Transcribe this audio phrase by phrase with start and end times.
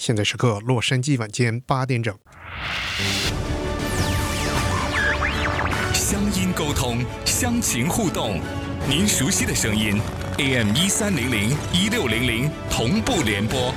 [0.00, 2.16] 现在时刻洛杉矶晚间八点整。
[5.92, 8.40] 乡音沟通，乡情互动，
[8.88, 10.00] 您熟悉的声音
[10.38, 13.74] ，AM 一三零零一六零零同步联播。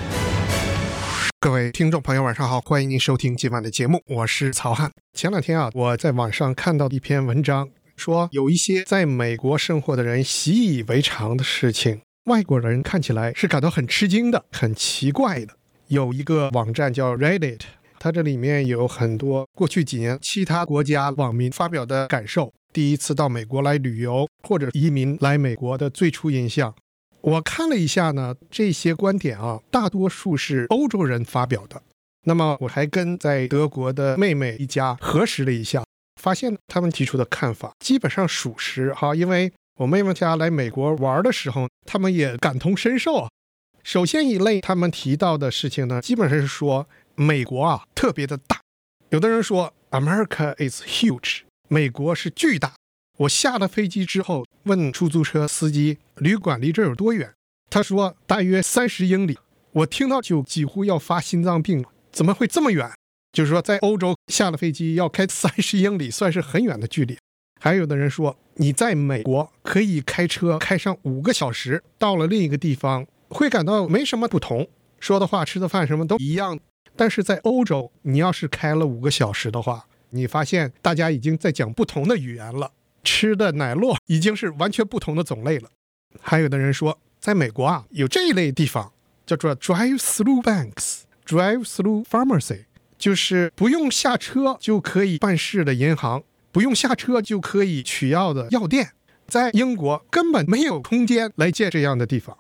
[1.42, 4.90] 各位听众朋友，晚上好，欢迎您收听今晚的节目，我是曹汉。
[5.14, 7.68] 前两天啊，我在网上看到一篇文章，
[7.98, 15.56] 说有一些在美国生活的人习以为常的事情，外国人看起来是感到很吃惊的，很奇怪的。
[15.94, 17.60] 有一个网站叫 Reddit，
[18.00, 26.74] 它这里面有很多过去几年其他国家网民发表的感受，第一次到美国来旅游或者移民来美国的最初印象。
[27.22, 31.80] 我看了一下呢，这些观点啊，大多数是欧洲人发表的。
[32.26, 35.84] 那么我还跟在德国的妹妹一家核实了一下，
[36.20, 43.30] 发现他们提出的看法基本上属实哈，因为我妹妹家来美国玩的时候，他们也感同身受啊。
[43.84, 48.62] 首先一类他们提到的事情呢，基本上是说美国啊特别的大。
[49.10, 52.74] 有的人说 America is huge，美国是巨大。
[53.18, 57.34] 我下了飞机之后问出租车司机，旅馆离这有多远？
[57.70, 59.38] 他说大约三十英里。
[59.74, 62.90] 我听到就几乎要发心脏病了，怎么会这么远？
[63.34, 67.18] 就是说在欧洲下了飞机要开三十英里，算是很远的距离。
[67.60, 73.06] 还有的人说你在美国可以开车开上五个小时，到了另一个地方。
[73.34, 74.68] 会感到没什么不同，
[75.00, 76.60] 说的话、吃的饭什么都一样。
[76.96, 82.72] 但是在欧洲，你要是开了五个小时的话，你发现大家已经在讲不同的语言了，
[83.04, 85.70] 吃的奶酪已经是完全不同的种类了。
[86.22, 88.94] 还有的人说，在美国啊，有这一类地方
[89.26, 92.66] 叫做 drive-through banks、drive-through pharmacy，
[93.00, 96.22] 就是不用下车就可以办事的银行，
[96.52, 98.92] 不用下车就可以取药的药店。
[99.26, 102.38] 在英国根本没有空间来建这样的地方。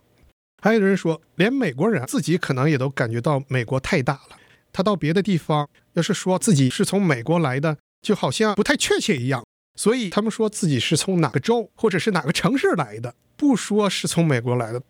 [0.63, 4.37] 还有人说，连美国人自己可能也都感觉到美国太大了。
[4.71, 9.43] 他到别的地方，要是说自己是从美国来的，就好像不太确切一样。
[9.75, 14.81] 所以他们说自己是从哪个州或者是哪个城市来的，不说是从美国来的。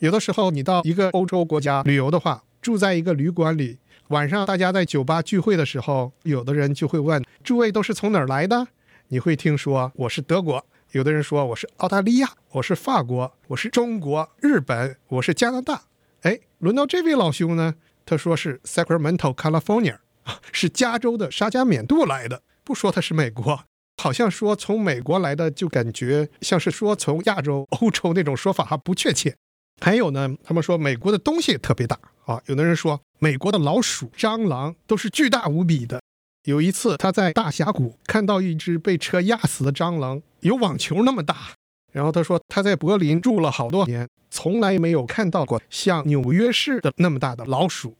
[0.00, 3.78] 有的时候你到一个欧洲国家旅游的话，住在一个旅馆里，
[4.08, 8.68] 晚上大家在酒吧聚会的时候，有的人就会问诸位都是从哪儿来的？
[9.08, 10.66] 你会听说我是德国。
[10.94, 15.82] 有的人说我是澳大利亚，我是法国，我是中国、日本，我是加拿大。
[16.22, 17.74] 哎，轮到这位老兄呢，
[18.06, 19.96] 他说是 Sacramento, California，
[20.52, 22.42] 是加州的沙加缅度来的。
[22.62, 23.64] 不说他是美国，
[24.00, 29.34] 好像说从美国来的，就感觉像是说从亚洲、欧洲那种说法还不确切。
[29.80, 32.40] 还有呢，他们说美国的东西特别大啊。
[32.46, 36.00] 有的人说美国的老鼠、蟑螂都是巨大无比的。
[36.44, 41.36] 有一次，他在大峡谷看到一只被车压死的蟑螂，有网球那么大。
[41.90, 47.96] 然后他说，他在柏林住了好多年，从来没有看到过像纽约市的那么大的老鼠。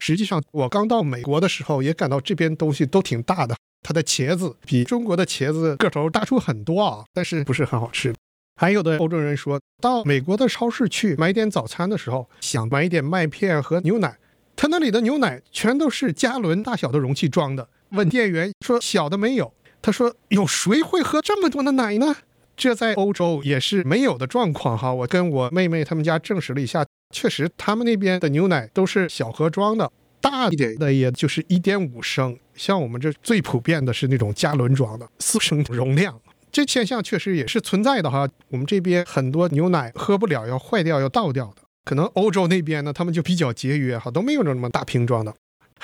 [0.00, 3.54] 实际上，我刚到美国的时候，也感到这边东西都挺大的。
[3.84, 8.12] 它的茄子比中国的茄子个头大出很多啊，但是不是很好吃。
[8.56, 14.16] 还有的欧洲人说到美国的超市去买点早餐的时候，想买一点麦片和牛奶，
[14.56, 17.68] 他那里的牛奶全都是加仑大小的容器装的。
[17.94, 22.16] 问店员说小的没有，他说有谁会喝这么多的奶呢？
[22.56, 24.92] 这在欧洲也是没有的状况哈。
[24.92, 29.90] 我跟我妹妹他们家证实了一下，确实他们那边的牛奶都是小盒装的，
[30.20, 36.20] 大一点的也就是一点五升，像我们这最普遍的是那种加仑装的四升容量。
[36.52, 38.28] 这现象确实也是存在的哈。
[38.50, 45.34] 我们这边很多牛奶喝不了要坏掉要倒掉的，可能欧洲那边呢他们就比较节约哈，都没有那么大瓶装的。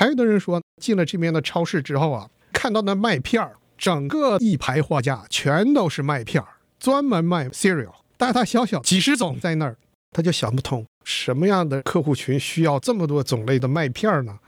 [0.01, 9.77] 还有的人说，进了这边的超市之后啊，看到那麦片儿，整个一排货架全都是麦片儿，专门卖 cereal，大大小小几十种在那儿，
[10.11, 14.39] 他就想不通，什么样的客户群需要这么多种类的麦片儿呢？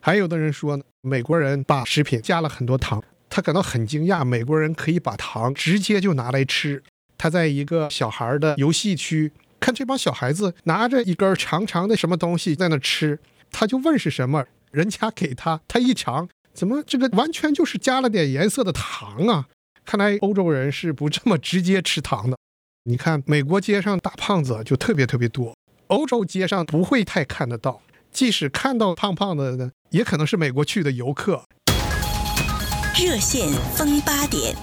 [0.00, 6.82] 还有的人说呢，美国人把食品加了很多糖，他感到很惊讶，美国人可以把糖直接就拿来吃。
[7.18, 9.30] 他在一个小孩的游戏区，
[9.60, 13.20] 看这帮小孩子拿着一根长长的什么东西在那吃，
[13.50, 14.46] 他就问是什么。
[14.72, 19.46] 人家给他，他一尝，怎么这个完全就是加了点颜色的糖啊？
[19.84, 22.36] 看来欧洲人是不这么直接吃糖的。
[22.84, 25.54] 你看美国街上大胖子就特别特别多，
[25.88, 27.82] 欧洲街上不会太看得到。
[28.10, 31.44] 即使看到胖胖的呢，也可能是美国去的游客。
[32.98, 34.54] 热线风八点，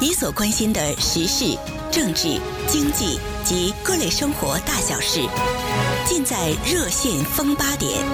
[0.00, 1.56] 你所关心的时事、
[1.90, 5.20] 政治、经济及各类生活大小事。
[6.06, 8.04] 尽在热线风八点。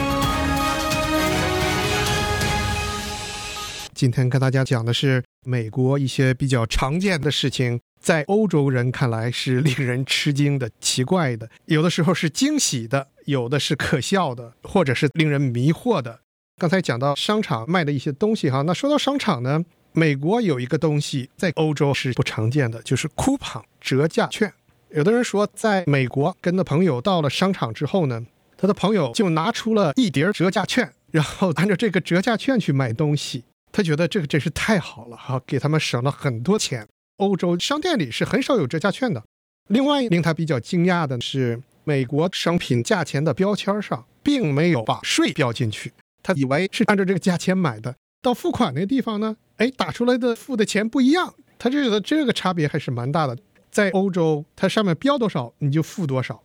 [3.94, 16.20] 今天跟大家讲的是美国一些比较常见的事情，在欧洲人看来是令人吃惊的、奇怪的，有的时候是惊喜的，有的是可笑的，或者是令人迷惑的。
[16.60, 19.64] 刚才讲到商场卖的一些东西哈，那说到商场呢，
[19.96, 24.52] 美国有一个东西在欧洲是不常见的，就是 coupon 折价券。
[24.90, 28.26] 有的人说，在美国跟的朋友到了商场之后呢，
[28.56, 36.88] 他的朋友就拿出了一叠折价券，然后按照这个折价券去买东西，他觉得这个真是太好了哈，给他们省了很多钱。
[37.18, 39.22] 欧洲商店里是很少有折价券的。
[39.68, 47.94] 另外，令他比较惊讶的是，美国商品价钱的标签上并没有把税标进去，他以为是按照这个价钱买的。
[48.24, 53.36] 到付款那地方呢，哎，打出来的付的钱不一样，他觉得这个差别还是蛮大的。
[53.70, 56.42] 在欧洲，它上面标多少你就付多少。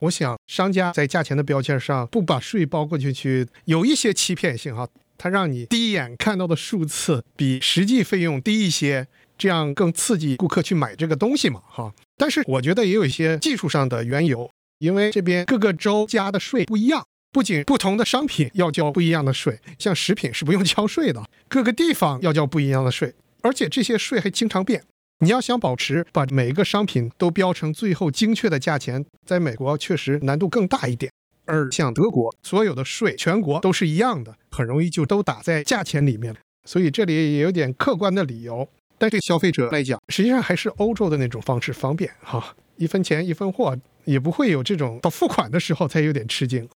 [0.00, 4.86] 我想，商家在价钱的标签上不把税包过进去，有一些欺骗性哈，
[5.16, 9.08] 他让你第一眼看到的数字比实际费用低一些。
[9.38, 11.92] 这样更刺激顾客去买这个东西嘛，哈。
[12.16, 24.84] 但是我觉得也有一些技术上的缘由，因为这边各个州加的税不一样，不仅不同的商品要交不一样的税， 像食品是不用交税的，各个地方要交不一样的税，而且这些税还经常变。
[25.20, 31.10] 你要想保持把每一个商品都标成最后精确的价钱，在美国确实难度更大一点。
[31.44, 38.68] 而像德国，所有的税全国都是一样的，很容易就都打在价钱里面，所以这里也有点客观的理由。
[38.98, 46.68] 但对消费者来讲，实际上还是欧洲的那种方式方便哈，一分钱一分货，也不会有这种到付款的时候才有点吃惊。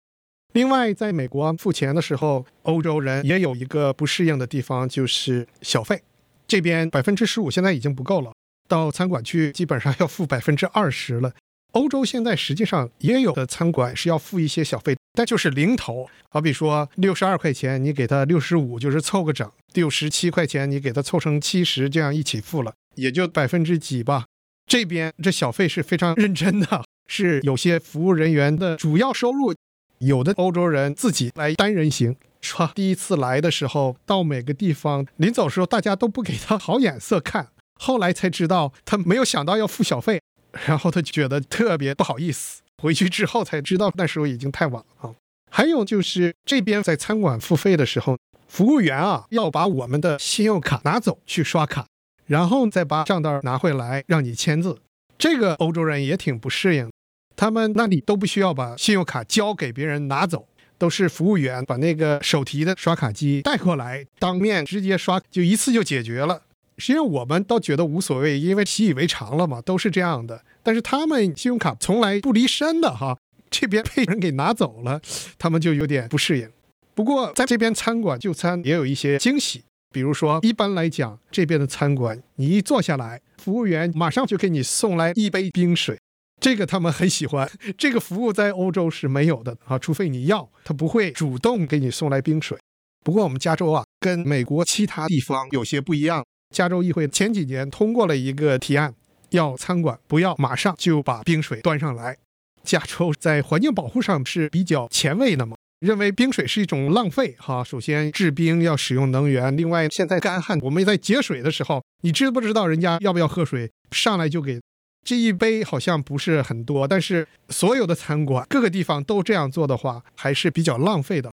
[0.55, 6.01] 另外，在美国付钱的时候，欧洲人也有一个不适应的地方，就是小费。
[6.47, 8.31] 这边百分之十五现在已经不够了，
[8.69, 11.33] 到餐馆去基本上要付百分之二十了。
[11.73, 14.95] 欧洲现在实际上也有的餐馆是要付一些小费。
[15.11, 24.23] 但就是零头，好比说六十二块钱，你给他六十五，就是凑个整；六十七块钱，你给他凑成七十，这样一起付了，也就百分之几吧。
[24.65, 29.53] 这边这小费是非常认真的，是有些服务人员的主要收入。
[29.99, 37.49] 有的欧洲人自己来单人行，说第一次来的时候到每个地方，临走时候大家都不给他好眼色看，
[37.79, 40.21] 后来才知道他没有想到要付小费，
[40.65, 42.61] 然后他就觉得特别不好意思。
[42.81, 45.15] 回去之后才知道，那时候已经太晚了。
[45.49, 48.17] 还有就是这边在餐馆付费的时候，
[48.47, 51.87] 服务员啊要把我们的信用卡拿走去刷卡，
[52.25, 54.77] 然后再把账单拿回来让你签字。
[55.17, 56.91] 这个欧洲人也挺不适应，
[57.35, 60.47] 他们那里都不需要把信用卡交给别人拿走，
[60.77, 66.43] 都是服务员把那个手提的刷卡机带过来，当面直接刷，就一次就解决了。
[66.77, 70.43] 实际上我们倒觉得无所谓，因为习以为常了嘛，都是这样的。
[70.61, 73.17] 但是他们信用卡从来不离身的哈，
[73.49, 74.99] 这边被人给拿走了，
[75.37, 76.49] 他们就有点不适应。
[76.93, 85.97] 不过在这边餐馆就餐也有一些惊喜，比如说一般来讲，这边的餐馆你一坐下来，服务员马上就给你送来一杯冰水，
[86.39, 87.49] 这个他们很喜欢。
[87.77, 92.57] 这个服务在欧洲是没有的啊，除非你要，他不会主动给你送来冰水。
[93.03, 96.25] 不过我们加州啊，跟美国其他地方有些不一样。
[96.53, 98.93] 加州议会前几年通过了一个提案，
[99.31, 102.17] 要餐馆不要马上就把冰水端上来。
[102.63, 107.63] 加州在环境保护上是比较前卫的嘛，认为冰水是一种浪费哈。
[107.63, 113.71] 首先制冰要使用能源，另外现在干旱，我们在节水的时候，你知不知道人家要不要喝水？
[113.91, 114.59] 上来就给
[115.05, 121.31] 这一杯好像不是很多，但是所有的餐馆各个地方都这样做的话，还是比较浪费的。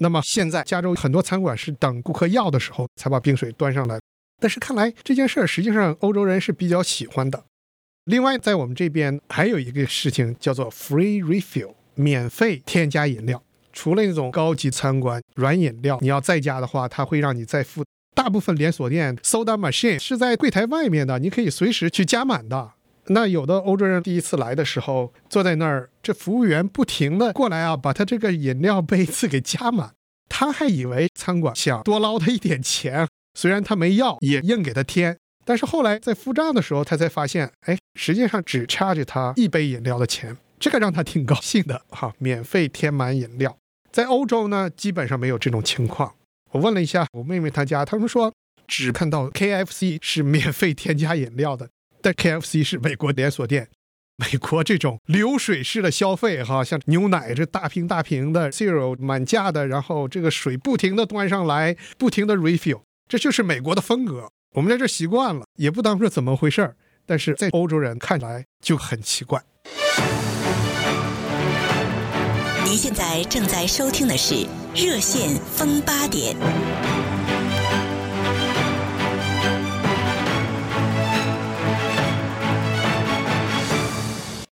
[0.00, 4.00] 那么现在加州很多餐馆是等顾客要的时候才把冰水端上来。
[4.40, 7.44] 但是看来这件事儿实际上欧洲人是比较喜欢的。
[8.06, 13.40] 另外，在我们这边还有一个事情叫做 free refill，免费添加饮料。
[13.72, 17.84] 除了那种高级餐馆软饮料，你要再加的话，他会让你再付。
[18.16, 22.72] 大部分连锁店 soda machine 是在柜台外面的，你可以随时去加满的。
[23.06, 29.92] 那有的欧洲人第一次来的时候坐在那儿，这服务员不停的过来啊，把他这个饮料杯子给加满，
[30.28, 33.08] 他还以为餐馆想多捞他一点钱。
[33.34, 43.56] 虽然他没要，也硬给他添，但是后来在付账的时候，他才发现，哎，实际上只差着他一杯饮料的钱，这个让他挺高兴的哈，免费添满饮料。
[43.90, 46.14] 在欧洲呢，基本上没有这种情况。
[46.52, 48.32] 我问了一下我妹妹她家，他们说
[48.66, 51.70] 只看到 KFC 是免费添加饮料的，
[52.02, 53.68] 但 KFC 是美国连锁店，
[54.16, 62.80] 美国这种流水式的消费哈，像牛奶这大瓶大瓶的 zero 满价的，然后这个水不停的端上来，不停的 refill。
[63.08, 69.40] 这就是美国的风格，我们在这习惯了，也不当说怎么回事儿，但是在欧洲人看来就很奇怪。
[72.64, 74.34] 您现在正在收听的是
[74.74, 76.34] 《热线风八点》。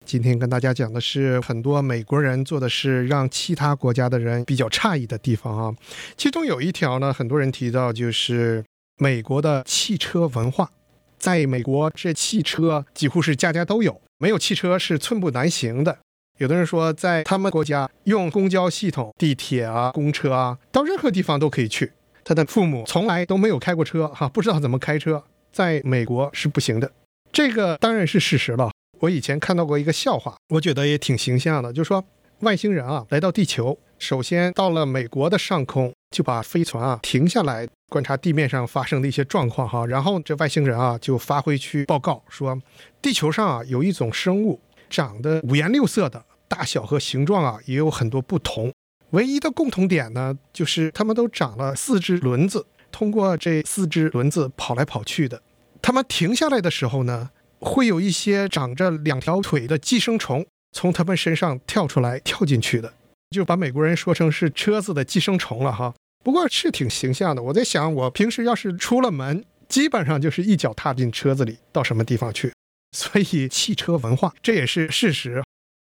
[0.06, 5.74] 今天跟大家讲的是很多美国人做的事让其他国家的人比较诧异的地方啊。
[6.16, 8.64] 其中有一条呢，很多人提到就是
[8.98, 10.70] 美国的汽车文化。
[11.18, 15.98] 在美国，这汽车几乎是家家都有，没有汽车是寸步难行的。
[16.38, 21.92] 有的人说，在他们国家用公交系统、地铁啊、公车啊，到任何地方都可以去。
[22.22, 25.24] 他的父母从来都没有开过车，哈，不知道怎么开车。
[25.50, 26.92] 在美国是不行的，
[27.32, 28.70] 这个当然是事实了。
[29.00, 32.04] 我以前看到过一个笑话，我觉得也挺形象的，就是说
[32.40, 42.58] 外星人啊来到地球，首先到了美国的上空，就把飞船啊停下来观察地面上发生的一些状况哈，然后这外星人啊就发回去报告说，
[43.00, 48.72] 地球上啊有一种生物长得五颜六色的，大小和形状啊也有很多不同，
[49.10, 55.42] 唯一的共同点呢就是它们都长了四只轮子，通过这四只轮子跑来跑去的。
[55.82, 62.92] 他们停下来的时候呢，会有一些长着两条腿的寄生虫从他们身上跳出来跳进去的，
[63.30, 65.94] 就把美国人说成是车子的寄生虫了哈。
[66.22, 67.42] 不过是挺形象的。
[67.42, 72.52] 我在想，我平时要是出了门，基本上就是一脚踏进车子里，到什么地方去。
[72.96, 75.42] 所以汽车文化这也是事实，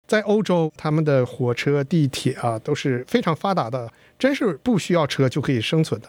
[0.07, 6.09] 在欧洲他们的火车、地铁啊都是非常发达的，真是不需要车就可以生存的。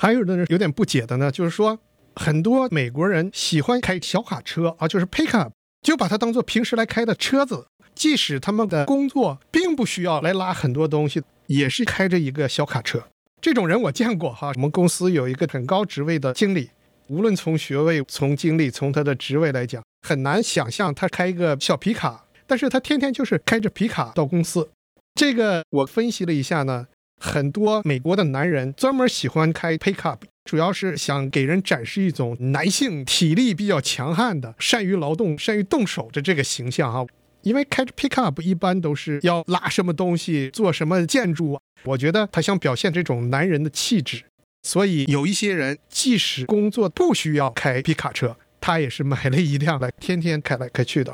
[0.00, 1.78] 还有的人有点不解的呢，就是说。
[2.18, 7.66] 很多美国人喜欢开小卡车啊，就是 pickup，就把它当做平时来开的车子。
[7.94, 13.04] 即使他们的工作并不需要来拉很多东西，也是开着一个小卡车。
[13.40, 16.70] 这种人我见过哈，我们公司有一个很高职位的经理，
[17.06, 24.68] 无论从学位、从经历、从他的职位来讲，很难想象他开一个小皮卡，但是他天天就是开着皮卡到公司。
[25.14, 26.88] 这个我分析了一下呢。
[27.20, 30.18] 很多美国的男人专门喜欢开 pickup，
[30.48, 37.06] 主要是想给人展示一种男性体力比较强悍的、善于劳动、善于动手的这个形象哈。
[37.42, 44.22] 因为开着 pickup 一般都是要拉什么东西、做什么建筑啊，我觉得他想表现这种男人的气质，
[44.62, 51.12] 所以有一些人即使工作不需要开皮卡车，他也是买了一辆来天天开来开去的。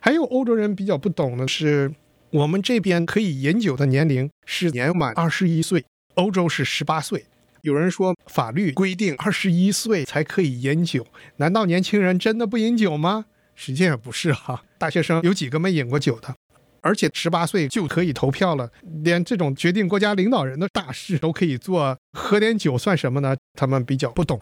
[0.00, 1.92] 还有欧洲人比较不懂的是。
[2.30, 7.26] 我们这边可以饮酒的年龄是年满二十一岁，欧洲是十八岁。
[7.62, 13.26] 有人说法律规定二十一岁才可以饮酒，难道年轻人真的不饮酒吗？
[13.54, 16.34] 实际上不是哈，大学生有几个没饮过酒的？
[16.80, 18.68] 而且十八岁就可以投票了，
[19.04, 23.36] 连这种决定国家领导人的大事都可以做，喝点酒算什么呢？
[23.54, 24.40] 他们比较不懂。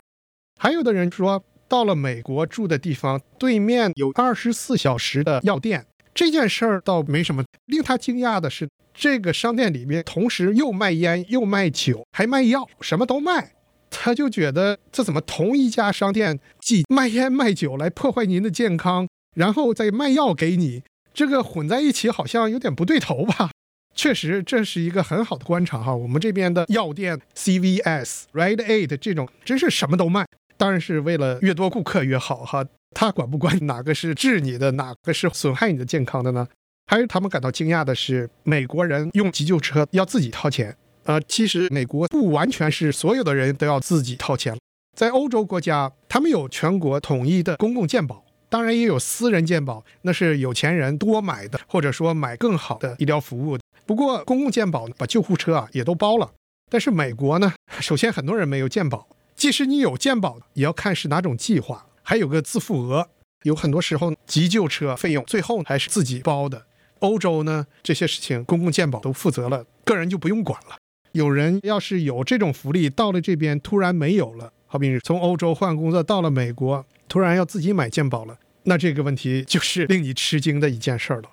[0.58, 5.84] 还有的人说，到了美国住的地方对面有二十四小时的药店。
[6.14, 13.52] 这件事儿倒没什么，令他惊讶的是，这个商店里面同时又卖烟又卖酒，还卖药，什么都卖。
[13.90, 23.50] 他就觉得这怎么同一家商店既卖烟卖酒来破坏您的健康，然后再卖药给你，这个混在一起好像有点不对头吧？
[23.92, 25.94] 确实，这是一个很好的观察哈。
[25.94, 30.24] 我们这边的药店 CVS、Rite Aid 这种真是什么都卖，
[30.56, 32.64] 当然是为了越多顾客越好哈。
[32.92, 36.48] 他管不管哪个是治你的，哪个是损害你的健康的呢？
[36.86, 40.76] 还有他们感到惊讶的是，美国人用急救车要自己掏钱。
[41.04, 44.58] 呃，其实美国不完全是所有的人都要自己掏钱，
[44.96, 53.58] 在欧洲国家，他们有全国统一的公共健保，当然也有私人健保，那是有钱人多买的，或者说买更好的医疗服务。
[53.86, 56.32] 不过公共健保把救护车啊也都包了。
[56.68, 61.86] 但是美国呢，首先很多人没有健保，即使你有健保，也要看是哪种计划。
[62.10, 63.08] 还有个自付额，
[63.44, 66.66] 有很多时候急救车费用最后还是自己包的。
[66.98, 70.76] 欧洲呢，这些事情公共健保都负责了，个人就不用管了。
[71.12, 81.30] 有人要是有这种福利，到了这边突然没有了，好比从欧洲换工作到了美国，突然要自己买健保了，那这个问题就是令你吃惊的一件事儿了。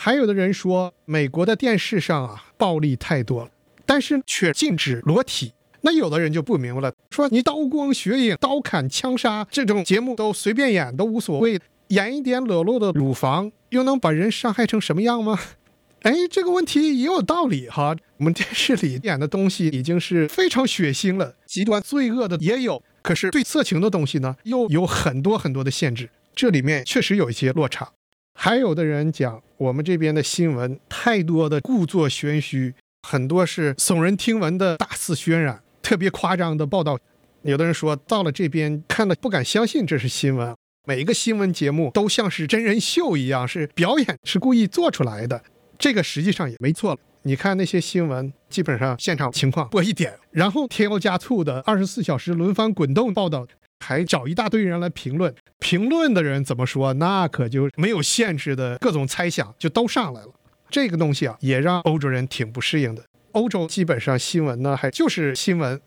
[0.00, 3.50] 还有的人说，美国的电视上啊，暴力太多了，
[3.84, 5.54] 但是却禁止裸体。
[5.86, 15.38] 那有的人就不明白了，说你刀光血影、刀砍枪杀这种节目都随便演都无所谓，演一点裸露的乳房又能把人伤害成什么样吗？
[16.02, 17.94] 哎，这个问题也有道理哈。
[18.16, 27.92] 我们电视里演的东西已经是非常血腥了，极端罪恶的也有，可是对色情的东西呢，又有很多很多的限制，这里面确实有一些落差。
[28.34, 32.74] 还有的人讲，我们这边的新闻太多的故作玄虚，
[33.08, 35.62] 很多是耸人听闻的大肆渲染。
[35.86, 36.98] 特别夸张的报道，
[37.42, 40.52] 有的人说到了这边看了不敢相信这是新闻，
[40.84, 45.40] 每一个新闻节目都像是真人秀一样，是表演，是故意做出来的。
[45.78, 47.00] 这个实际上也没错了。
[47.22, 53.46] 你看那些新闻，基本上现场情况播一点，然后添油加醋的二十四小时轮番滚动报道，
[53.78, 55.32] 还找一大堆人来评论。
[55.60, 60.32] 评论的人怎么说，那可就没有限制的各种猜想就都上来了。
[60.68, 63.04] 这个东西啊，也让欧洲人挺不适应的。
[63.36, 65.78] 欧洲基本上新闻呢，还就是新闻。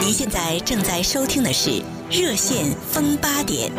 [0.00, 1.70] 您现在正在收听的是
[2.10, 3.70] 《热线风八点》。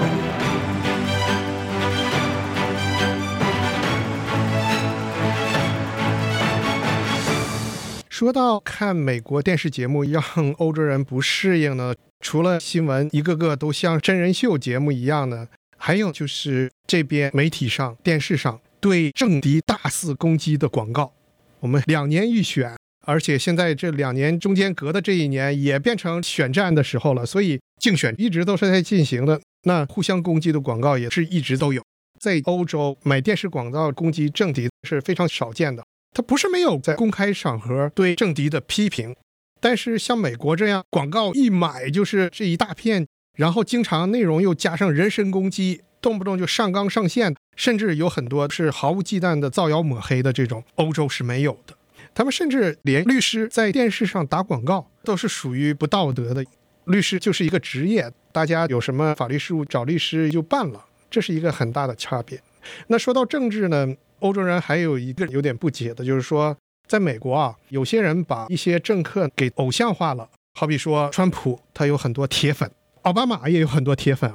[8.08, 10.24] 说到看美国电视节目让
[10.60, 21.14] 欧洲人不适应呢，除了新闻一个个都像真人秀节目一样呢，还有就是这边媒体上、电视上对政敌大肆攻击的广告。
[21.62, 22.76] 我们两年一选，
[23.06, 29.40] 而且现在这两年中间隔的这一年也变成选战的时候了，所以竞选一直都是在进行的。
[29.66, 31.82] 那互相攻击的广告也是一直都有。
[32.20, 35.82] 在欧洲买电视广告攻击政敌是非常少见的。
[36.14, 39.16] 他不是没有在公开场合对政敌的批评，
[39.62, 51.74] 但是像美国这样广告一买就是这一大片，然后经常内容又加上人身攻击，动不动就上纲上线，甚至有很多是毫无忌惮的造谣抹黑的这种，欧洲是没有的。
[52.14, 56.46] 他们甚至连律师在电视上打广告都是属于不道德的。
[56.86, 62.40] 律师就是一个职业，大家有什么法律事务找律师就办了，这是一个很大的差别。
[62.88, 63.96] 那说到政治呢？
[64.20, 66.56] 欧洲人还有一个有点不解的，就是说，
[66.88, 72.70] 在美国啊，有些人把一些政客给偶像化了，好比说川普，他有很多铁粉；
[73.02, 74.32] 奥巴马也有很多铁粉；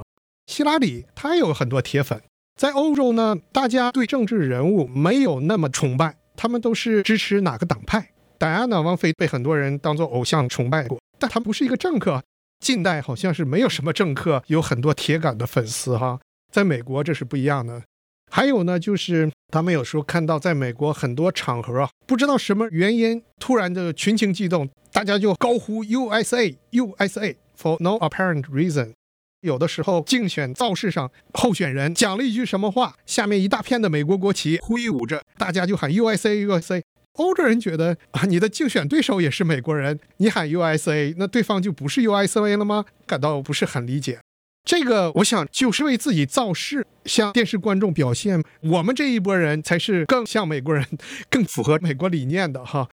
[0.48, 2.20] 希拉里他也有很多铁粉。
[2.56, 8.12] 在欧洲呢，大家对政治人物没有那么崇拜，他们都是支持哪个党派。
[8.38, 12.22] 戴安娜王妃被很多人当做偶像崇拜过，但她不是一个政客。
[12.60, 16.18] 近代好像是没有什么政客有很多铁杆的粉丝哈，
[16.50, 17.82] 在美国这是不一样的。
[18.30, 28.94] 还有呢，就是他们有时候看到在美国很多场合啊，不知道什么原因，突然的群情激动，大家就高呼 USA USA for no apparent reason。
[29.40, 36.82] 有的时候竞选造势上，候选人讲了一句什么话，下面一大片的美国国旗挥舞着，大家就喊 USA USA。
[37.14, 42.84] 欧洲人觉得啊，你的竞选对手也是美国人，你喊 USA，那对方就不是 USA 了吗？
[43.06, 44.20] 感到不是很理解。
[44.64, 50.84] 这个我想就是为自己造势，向电视观众表现我们这一波人才是更像美国人，
[51.30, 52.88] 更符合美国理念的哈。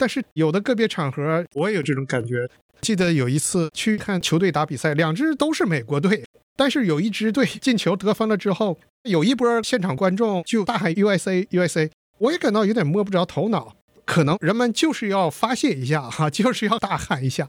[0.00, 2.48] 但是有的个别场合，我也有这种感觉。
[2.80, 6.24] 记得有一次去看球队打比赛，两支都是美国队，
[6.56, 13.76] 但是有一支队进球得分了之后，有一波现场观众就大喊 USA USA，我也感到有点摸不着头脑。
[14.06, 17.46] 可能人们就是要发泄一下哈， 就是要大喊一下。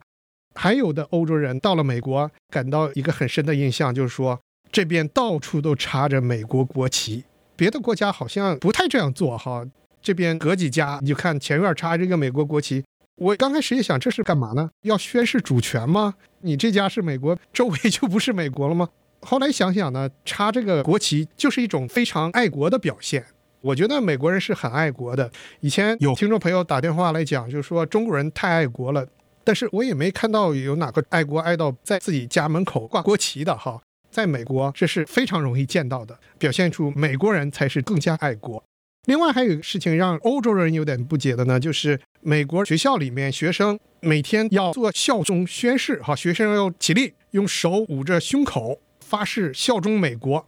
[0.54, 4.38] 还有的欧洲人到了美国，感到一个很深的印象，就是说
[4.70, 7.24] 这边到处都插着美国国旗，
[7.56, 9.66] 别的国家好像不太这样做哈。
[10.02, 12.84] 这边隔几家，你就看前院插这个美国国旗。
[13.16, 14.70] 我刚开始也想，这是干嘛呢？
[14.82, 16.16] 要宣示主权吗？
[16.40, 18.90] 你这家是美国，周围就不是美国了吗？
[19.22, 23.24] 后来想想呢，插这个国旗就是一种非常爱国的表现。
[23.62, 25.32] 我觉得美国人是很爱国的。
[25.60, 29.06] 以前有听众朋友打电话来讲，就是说中国人太爱国了。
[29.44, 38.64] 但是我也没看到有哪个爱国爱到在自己家门口挂国旗的哈，在美国这是非常容易见到的，表现出美国人才是更加爱国。
[39.06, 50.46] 另外还有一个事情让欧洲人有点不解的呢，就是美国学校里面学生每天要做效忠宣誓哈，学生要起立，用手捂着胸口发誓效忠美国。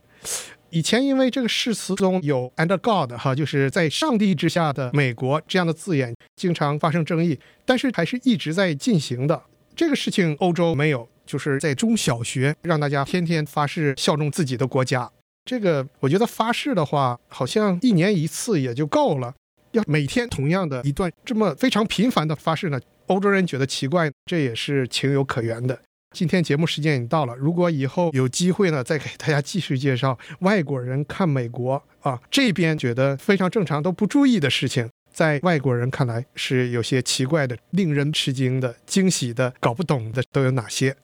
[0.69, 9.43] 以前因为这个誓词中有 “under God” 哈，就是在上帝之下的美国这样的字眼，经常发生争议，但是还是一直在进行的。
[9.75, 15.11] 这个事情欧洲没有，就是在中小学让大家天天发誓效忠自己的国家。
[15.45, 19.33] 这个我觉得发誓的话，好像一年一次也就够了，
[19.71, 25.77] 要每天同样的一段这么非常频繁的发誓呢，欧洲人觉得奇怪，这也是情有可原的。
[26.15, 40.91] 今天节目时间已经到了，如果以后有机会呢，再给大家继续介绍外国人看美国啊，这边觉得非常正常都不注意的事情，在外国人看来是有些奇怪的、令人吃惊的、惊喜的、搞不懂的都有哪些？